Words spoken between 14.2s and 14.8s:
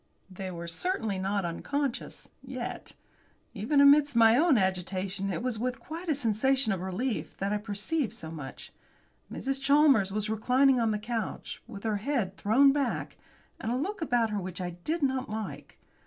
her which I